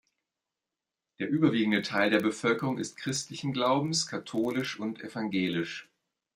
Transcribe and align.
Der 1.19 1.29
überwiegende 1.29 1.83
Teil 1.83 2.09
der 2.09 2.21
Bevölkerung 2.21 2.79
ist 2.79 2.97
christlichen 2.97 3.53
Glaubens, 3.53 4.07
katholisch 4.07 4.79
und 4.79 4.99
evangelisch. 5.03 5.91